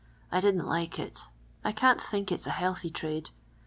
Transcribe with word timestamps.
I 0.31 0.39
didn't 0.39 0.65
like 0.65 0.97
it. 0.97 1.27
I 1.63 1.71
can't 1.71 2.01
think 2.01 2.31
it 2.31 2.41
's 2.41 2.47
a 2.47 2.57
healthy 2.57 2.89
trade. 2.89 3.29